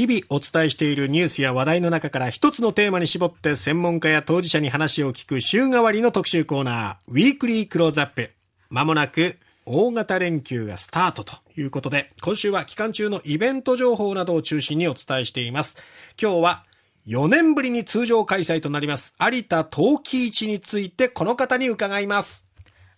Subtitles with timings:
[0.00, 8.30] 日々お伝えしているニュースや話題の中から一つのテーマに絞って専門家や当事者に話を聞く週替わりの特集コーナー、ウィークリークローズアップ。
[8.70, 15.76] まもなく大型連休がスタートということで、今週は期間中のイベント情報などを中心にお伝えしています。
[16.18, 16.64] 今日は
[17.06, 22.46] 4年ぶりに通常開催となります有田陶器市についてこの方に伺います。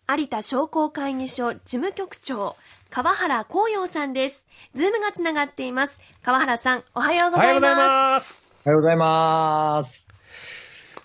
[0.09, 2.55] 有田商工会議所事務局長、
[2.91, 4.42] 川原光陽さんです。
[4.75, 6.01] ズームがつながっています。
[6.23, 8.45] 川原さん、おはようございます。
[8.65, 10.09] おはようございます。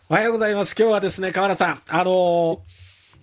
[0.10, 0.76] おはようございます。
[0.78, 2.60] 今日はですね、川原さん、あのー、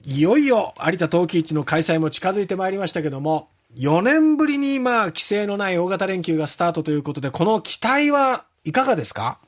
[0.06, 9.38] いよいよ有田陶器市の開催も近づいてまいりましたけども、4年ぶりにまあ規制のない大型連休がスタートということで、この期待はいかがですか？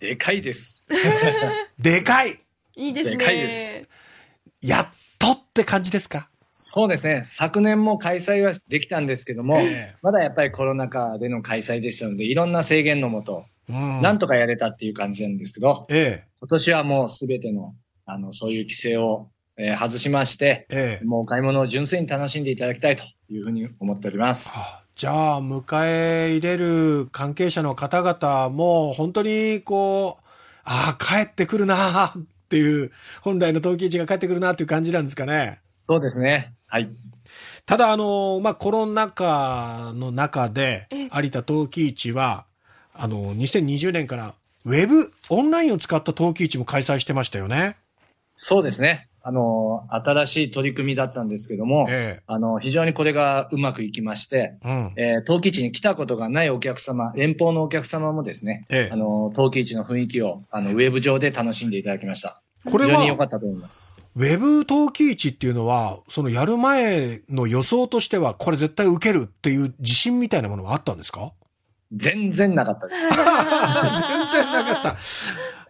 [0.00, 0.88] でかいです。
[1.78, 2.40] でかい
[2.76, 3.16] いいですね。
[3.16, 3.88] でかいです。
[4.62, 6.28] やっとって感じですか？
[6.56, 7.24] そうですね。
[7.26, 17.74] 昨年も開催はできたんですけども、えー、まだやっぱりコロナ禍での開催でしたので、いろんな制限のもと、うん、なんとかやれたっていう感じなんですけど、えー、今年はもうすべての、
[18.06, 24.50] あの、そういう規制を、えー、外しまして、えー、もうお買い物を純粋に楽しんでいただきたいというふうに思っております。
[24.50, 30.24] はあじゃあ、迎え入れる関係者の方々も、本当にこう、
[30.62, 32.12] ああ、帰ってくるなっ
[32.48, 35.58] ていう、本来の陶器市が帰ってくるなっていう感じなんですかね。
[35.84, 36.52] そうですね。
[36.66, 36.88] はい。
[37.66, 42.46] ただ、あの、まあ、コロナ禍の中で、有田陶器市は、
[42.94, 47.76] あの、2020年から、ウェブ、オンラインを使った陶器市も開催してましたよね。
[48.36, 49.08] そうですね。
[49.26, 62.42] あの、新しい取り組みだったんですけども、ええ、あの、非常にこれがうまくいきまして、うん、えー、陶器市に来たことがないお客様、遠方のお客様もですね、ええ、あの、陶器市の雰囲気を、あの、ウェブ上で楽しんでいただきました。
[62.70, 63.94] これは、非常に良かったと思います。
[64.16, 71.32] ウェブ陶器市っていうのは、そのやる前の予想としては、これ絶対受けるっていう自信みたいなものはあったんですか？
[71.92, 73.08] 全然なかったです。
[73.10, 73.26] 全然
[74.52, 74.96] なかった。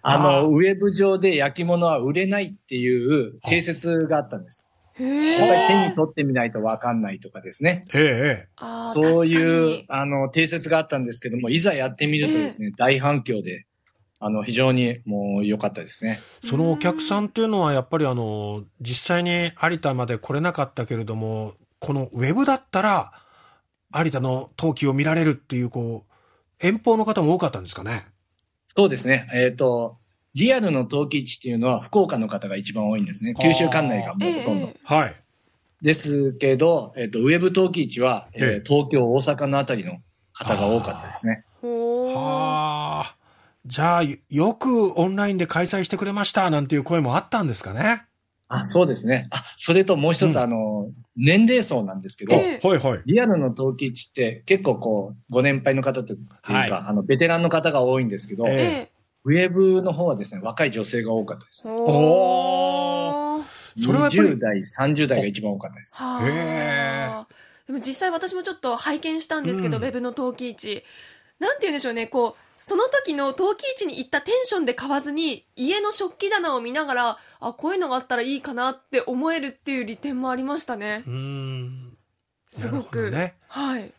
[0.02, 4.64] あの、ウェブ上で焼き物は売れないっていう定説があったんです。
[4.98, 7.84] やっぱり手に取ってみないとわかんないとかですね。
[7.94, 8.48] ええ。
[8.92, 13.66] そういう、あの、定説があったんですけども、いざやってみるとですね、大反響で、
[14.24, 16.18] あの、非常にもう良かったですね。
[16.42, 23.12] そのお客さんっていうのは、やっぱりあの、実際に有田まで来れなかったけれども、このウェブだったら、
[23.94, 28.06] 有田の陶器を見られるっていう、こう、遠方の方も多かったんですかね？
[28.66, 29.28] そうですね。
[29.34, 29.98] えっ、ー、と、
[30.32, 33.34] リアルの陶器市っていうのは福岡の方が一番多いんですね。
[33.34, 34.72] 九州管内がもうほとんど。
[34.84, 35.14] はい。
[35.82, 39.98] ですけど、えっ、ー、と、ウェブ陶器市は、えー、東京、大阪のあたりの
[40.32, 41.44] 方が多かったですね。
[41.60, 43.23] はあ。
[43.66, 48.04] じゃあ、よくオンラインで開催してくれましたなんていう声もあったんですかね。
[48.48, 49.28] あ、そうですね。
[49.30, 53.02] あ、それともう一つ、うん、あの、年齢層なんですけど、はいはい。
[53.06, 58.90] リアルの陶器市って結構こう、ご年配の方というか、はい、あの、ベテランの方が多いんですけど、え
[59.24, 61.66] ウェブの方はですね、若い女性が多かったです。
[61.66, 63.42] お
[63.80, 64.28] それはやっぱり。
[64.28, 65.96] 20代、30代が一番多かったです。
[65.96, 67.08] へえ。
[67.66, 70.84] でも実際私もちょっと拝見したんですけど、うん、ウェブの陶器市。
[71.38, 81.04] なんて言うんでしょうね、こう、その時の陶器市に行ったテンションで買わずに、家の食器棚を見ながら、あ、こういうのがあったらいいかなって思えるっていう利点もありましたね。
[81.06, 81.94] うん。
[82.48, 83.10] すごく。
[83.10, 83.34] ね。
[83.48, 83.92] はい。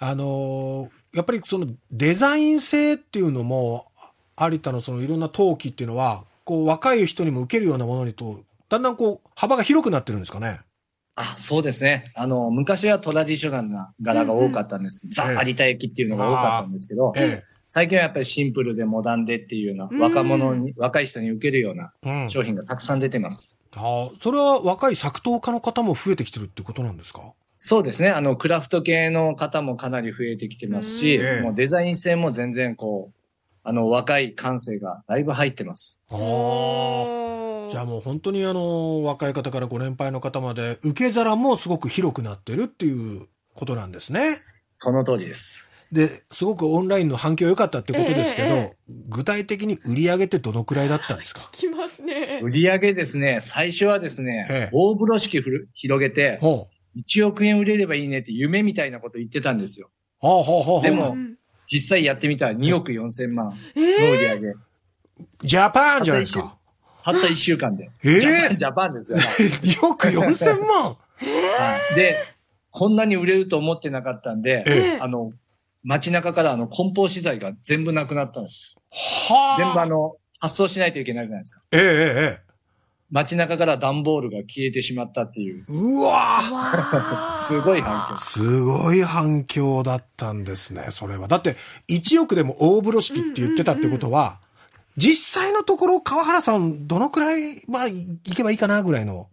[0.00, 3.86] あのー、やっぱりそのデザイン性っていうのも
[4.36, 10.58] 有田のそのいろんな陶器っていうのは、こう若い人にも受けるようなものにと、だんだんこう幅が広くなってるんですかね？
[11.14, 12.10] あ、そうですね。
[12.16, 15.02] あの、昔はトラディショナルな柄が多かったんです。
[15.04, 21.92] うんうん、ザ・有田焼っていうのが多かったんですけど、ええ、最近はやっぱりシンプルでモダンでっていうような、若者に、若い人に受けるような
[22.28, 23.60] 商品がたくさん出てます。
[23.76, 27.34] うん、あそれは若い作陶家の方も増えてきてるってことなんですか？
[27.58, 28.08] そうですね。
[28.08, 33.18] あの、クラフト系の方もかなり増えてきてますし、もうデザイン性も全然こう、
[33.64, 36.00] あの、若い感性がだいぶ入ってます。
[36.10, 37.68] ああ。
[37.68, 44.36] じゃあもう本当にあの、若い方からご年配の方まで、受け皿もすごく広くなってるっていうことなんですね。
[44.78, 45.67] その通りです。
[45.92, 48.76] で、すごくオンラインの反響良かったってことですけど、ええ、
[49.08, 51.40] 具体的に売り上げってどのくらいだったんですか？
[51.52, 52.40] 聞きますね。
[52.42, 55.42] 売り上げですね、最初はですね、え、大風呂敷
[55.74, 59.90] 広げて、1億円売れればいいねって夢みたいなこと言ってたんですよ。
[60.18, 61.16] ほうほうほうでも、
[61.66, 64.54] 実際やってみたら2億4千万の売り上げ。
[65.44, 66.58] ジャパンじゃないですか。
[67.04, 67.90] たった1週間で。
[68.04, 69.18] ええー、ジャパンですよ。
[69.82, 70.96] 2億4千万は
[71.92, 72.16] い、で、
[72.70, 75.32] こんなに売れると思ってなかったんで、えー、あの、
[75.84, 78.76] 街中からあの梱包資材が全部なくなったんです。
[79.30, 79.62] はあ。
[79.62, 81.62] 全部あの、発送しないといけないじゃないですか。
[81.72, 82.48] ええええ。
[83.10, 85.64] 街中から段ボールが消えてしまったっていう。
[85.66, 86.42] うわ
[87.38, 88.16] すごい反響。
[88.16, 91.26] すごい反響だったんですね、それは。
[91.26, 91.56] だって、
[91.88, 94.40] 1億でも大風呂敷って言ってたってことは、
[94.98, 99.28] 実際のところ、川原さん、どのくらい、まあ、いけばいいかな、ぐらいの。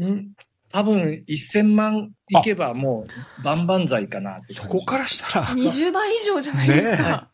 [0.00, 0.32] ん
[0.72, 3.06] 多分、1000万いけばも
[3.40, 5.46] う、万々歳かなそこからしたら。
[5.48, 7.28] 20倍以上じゃないですか。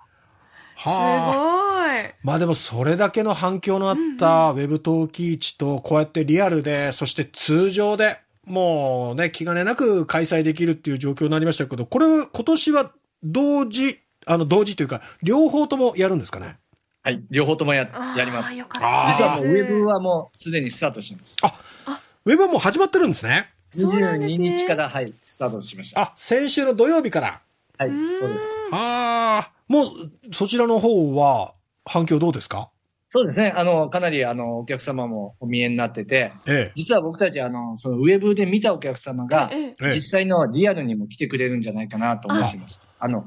[0.81, 2.15] はあ、すごい。
[2.23, 12.93] まあでもそれだけの反響のあったウェブ陶器市とこうやってリアルで、そして通常でもうね、気兼ねなく開催できるっていう状況になりましたけど、これ今年は
[13.23, 16.59] 同時、あの同時というか、両方ともやるんですかね？
[17.03, 18.55] はい、両方ともや、やります。
[18.55, 21.37] 実はもうウェブはもうすでにスタートしてます。
[21.43, 23.51] あ、ウェブはもう始まってるんですね。
[23.75, 26.01] 22日から、はい、スタートしました。
[26.01, 27.41] あ、先週の土曜日から。
[27.79, 28.69] はい、そうです。
[28.73, 31.55] ああ、もう、そちらの方は
[31.85, 32.71] 反響どうですか？
[33.11, 33.53] そうですね。
[33.57, 42.83] あの、かなり、あの、お客様もお見えになってて、ええ、実は僕たち、あの、そのウェブで見たお客様が、ええ、実際のリアルにも来てくれるんじゃないかなと思ってます。
[42.99, 43.25] あの、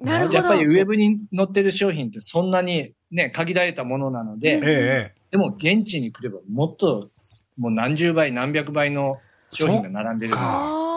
[0.00, 0.34] なるほど。
[0.38, 7.10] やっぱりウェブに載ってる商品ってそんなにね、限られたものなので、ええ、でも現地に来ればもっと、
[7.58, 9.18] もう何十倍、何百倍の
[9.50, 10.88] 商品が並んでるんですよ。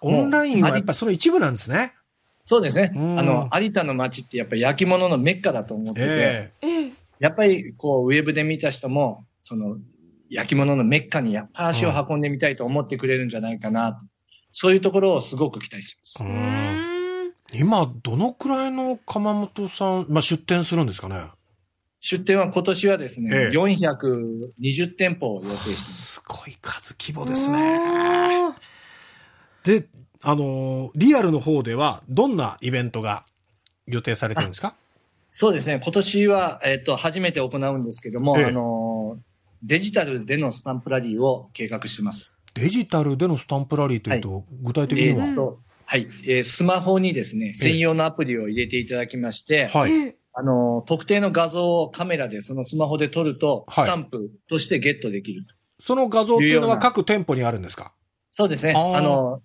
[0.00, 1.94] オンラインはやっぱその一部なんですね。
[2.44, 2.92] そうですね。
[2.94, 9.78] あの、有田の街ってやっぱり焼き物のメッカだと思ってて、えー、やっぱりこう、ウェブで見た人も、その、
[10.28, 14.04] 焼き物のメッカにやっぱ足を運んでみたいと思ってくれるんじゃないかなと。
[14.52, 16.24] そういうところをすごく期待します。
[17.52, 21.30] 今、どのくらいの窯元さん、まあ、出店するんですかね
[22.08, 26.12] 出店は今年はですね、ええ、420店舗を予定しています。
[26.12, 27.80] すごい数規模ですね。
[29.64, 29.88] で、
[30.22, 33.24] あの、リアルの方では、どんなイベントが
[33.88, 34.76] 予定されてるんですか？
[35.30, 35.80] そうですね。
[35.82, 39.18] 今年は、えっ、ー、と、初めて行うんですけども、ええ、あの、
[39.64, 42.36] デジタルでのスタンプラリーを計画してます。
[42.54, 45.54] デジタルでのスタンプラリーというと、はい、具体的には、えー、
[45.86, 50.14] はい、えー、スマホにですね、専用のアプリを入れていただきまして、はい。
[50.38, 57.92] あの、特定の画像をカメラでそのスマホで撮ると、スタンプとしてゲットできる、はい、その画像っていうのは各店舗にあるんですか？
[58.30, 58.74] そうですね。
[58.76, 59.40] あの、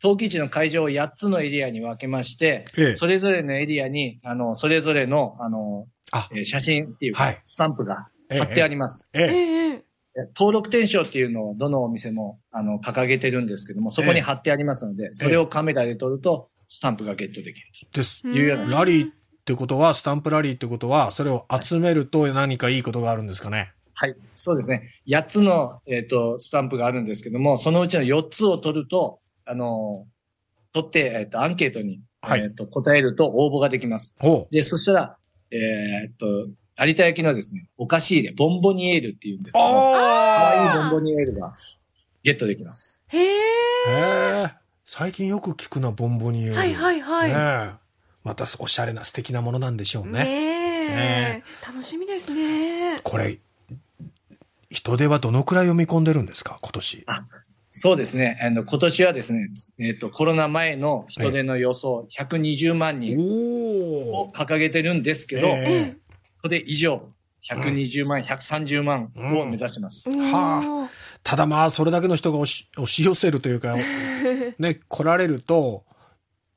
[0.00, 6.28] 陶器市の会場を8つのエリアに分けまして、ええ、それぞれのエリアに、あの、それぞれの、あの、あ。
[6.30, 9.08] えー、写真っていうか、はい、スタンプが貼ってあります。
[9.12, 9.84] ええ。
[10.36, 18.26] 登録店証っていうのをどのお店も、あの、掲げてるんですけども、そこに貼ってありますので、それをカメラで撮ると、スタンプがゲットできるです。
[18.26, 18.78] いうような。
[18.78, 19.14] ラリーっ
[19.46, 23.72] てことは、スタンプラリーってことは、それを集めると何かいいことがあるんですかね？
[23.94, 24.90] はい、そうですね。
[25.06, 30.06] 8つの、えっ、ー、と、スタンプがあるんですけども、そのうちの4つを取ると、あの、
[30.72, 34.16] 取って、えっ、ー、と、アンケートに、はい、えっ、ー、と、答えると応募ができます。
[34.50, 35.16] で、そしたら、
[35.50, 36.26] えっと、
[36.78, 41.52] 有田焼のですね、お菓子入れ、ボンボニエールっていうんですけど、かわいいボンボニエールが
[42.22, 43.02] ゲットできます。
[43.06, 43.18] へ
[43.88, 44.50] え。
[44.84, 46.54] 最近よく聞くな、ボンボニエール。
[46.56, 47.30] はいはいはい。
[47.30, 47.85] ね
[48.26, 50.24] またおしゃれな素敵なものなんでしょうね。
[50.24, 52.98] ねね楽しみですね。
[53.04, 53.38] これ、
[54.68, 57.04] 人手はどのくらい読み込んでるんですか、今年。
[57.06, 57.24] あ
[57.70, 58.40] そうですね。
[58.42, 65.96] あの、今年はですね、えっ、ー、と、コロナ前の人手の予想、120万人を掲げてるんですけど、えー、
[66.42, 67.08] それ以上、
[67.48, 70.10] 120万、うん、130万を目指します。
[70.10, 70.90] うん、はあ。
[71.22, 73.76] ただまあ、それだけの人が押し押し寄せるというか、
[74.58, 75.84] ね、来られると、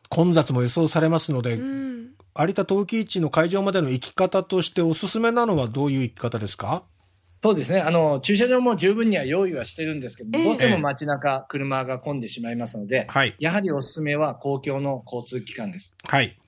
[0.10, 6.84] 混雑も予想されますので、うん、有田陶器市の会場までの行き方としておすすめなのはどういう行き方ですか？
[7.22, 7.80] そうですね。
[7.80, 15.96] あの、駐車場も十分には用意はしてるんですけど、えー、どうしても街中、車が混んでしまいますので、はい、やはりおすすめは公共の交通機関です。
[16.08, 16.39] はい。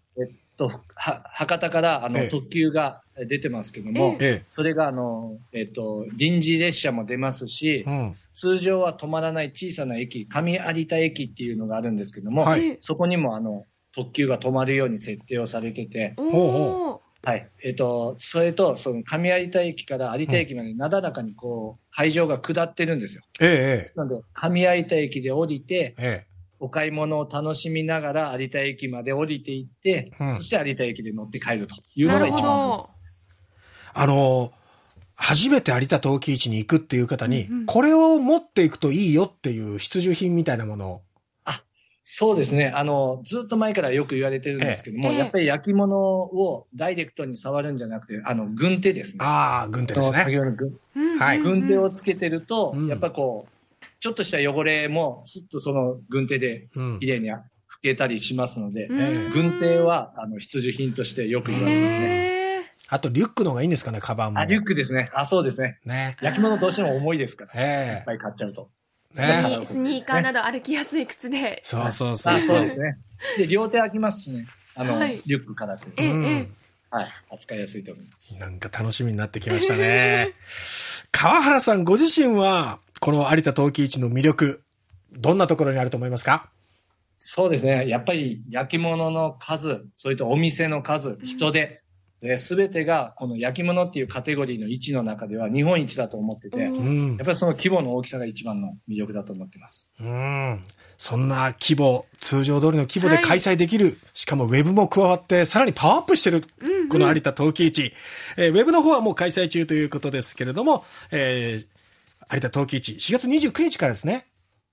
[0.61, 16.13] と、は、博多からあの、えー、特急が出てますけども、えー、それがあの、えっと、臨時列車も出ますし、うん、通常は止まらない小さな駅、上有田駅っていうのがあるんですけども、はい、そこにもあの、特急が止まるように設定をされてて、
[17.23, 17.47] はい。
[17.63, 23.23] えっ、ー、と、それと、その上有田駅から有田駅までなだらかにこう、会場が下ってるんですよ。
[23.39, 23.93] ええ。
[23.95, 26.30] なので、上有田駅で降りて、ええ。
[26.61, 32.77] お買い物を楽しみながら有田駅まで降りていって、うん、そして有田駅で乗って帰るというのが一番で
[33.07, 33.27] す。
[33.93, 34.53] あの、
[35.15, 41.01] 初めて有田陶器市に行くっていう方に、うんうん、これを持っていくといいよっていう必需品みたいなものを
[42.13, 42.73] そうですね。
[42.75, 49.23] あの、ずっと前からよく言われてるんですけども、ええ、やっぱり焼き物をダイレクトに触るんじゃなくて、あの、軍手ですね。
[49.23, 50.17] ああ、軍手ですね。
[50.17, 53.50] 先ほどの軍、はい、軍手をつけてると、うん、やっぱこう、
[54.01, 56.67] ちょっとした汚れも、すっとその軍手で
[56.99, 57.39] 綺麗に拭
[57.83, 62.31] けたりしますので、うん、軍手は、あの、必需品としてよく言われますね。
[62.89, 64.39] あと、リュックの方がいいんですかね、カバンも。
[64.39, 65.11] あ、リュックですね。
[65.13, 65.79] あ、そうですね。
[65.85, 66.17] ね。
[66.19, 67.51] 焼き物どうしても重いですから。
[67.53, 68.71] ええいっぱい買っちゃうと。
[69.13, 71.61] ね、スニーカーなど歩きやすい靴で。
[71.63, 72.33] そうそうそう。
[72.33, 72.97] あ、そうですね。
[73.37, 74.47] で、両手開きますしね。
[74.75, 75.85] あの、はい、リュックからって。
[75.97, 76.49] ええ、
[76.89, 77.07] はい。
[77.29, 78.39] 扱いやすいと思います。
[78.39, 80.29] なんか楽しみになってきましたね。
[81.11, 84.63] 川原さんご自身は、この有田陶器市の魅力、
[85.11, 86.49] どんなところにあると思いますか？
[87.17, 87.87] そうですね。
[87.87, 91.80] やっぱり焼き物の数、それとお店の数、人手、
[92.37, 99.91] すべてがこの焼き物っていうカテゴリーの位置の中では日本一だと思ってて、うん、やっぱりその規模の大きさが一番の魅力だと思ってます。
[99.99, 100.63] うん。
[100.99, 107.91] そんな規模、通常通りの規模で開催できる、はい、しかもウェブも加わって、さらにパワーアップしてる、うんうん、この有田陶器市。
[108.37, 114.27] えー、ウェブの方はもう開催中ということですけれども、えー、有田陶器市、4月29日からですね。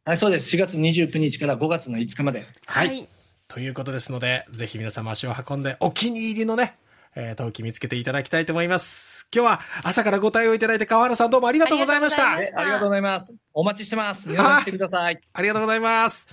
[0.04, 0.54] はい、そうです。
[0.54, 2.46] 4月29日から5月の5日まで。
[2.66, 2.88] はい。
[2.88, 3.08] はい、
[3.46, 6.76] ということですので、ぜひ皆様足を運んで、お気に入りのね、
[7.20, 9.28] えー、陶器見つけていただきたいと思います。
[9.34, 12.30] 今日は朝からご対応いただいて川原さんどうもありがとうございました。
[12.34, 13.34] ありがとうございます。
[13.52, 14.28] お待ちしてます。
[14.28, 15.20] 皆さん来てください。
[15.32, 16.28] ありがとうございます。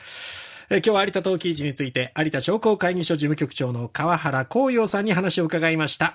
[0.69, 6.13] えー、今日は有田陶器市について有田商工会議所事務局長の川原光陽さんに話を伺いました。